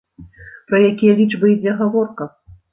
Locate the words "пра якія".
0.71-1.13